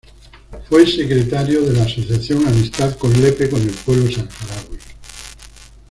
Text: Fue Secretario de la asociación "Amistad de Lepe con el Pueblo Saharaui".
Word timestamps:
Fue 0.67 0.87
Secretario 0.87 1.61
de 1.61 1.73
la 1.73 1.83
asociación 1.83 2.47
"Amistad 2.47 2.97
de 2.99 3.17
Lepe 3.19 3.47
con 3.51 3.61
el 3.61 3.69
Pueblo 3.69 4.09
Saharaui". 4.09 4.79